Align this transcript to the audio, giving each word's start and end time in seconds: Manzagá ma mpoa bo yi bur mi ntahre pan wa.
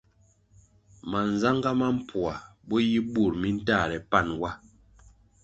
Manzagá 1.09 1.71
ma 1.79 1.87
mpoa 1.97 2.35
bo 2.67 2.75
yi 2.89 2.99
bur 3.11 3.31
mi 3.41 3.49
ntahre 3.57 3.97
pan 4.11 4.27
wa. 4.41 4.51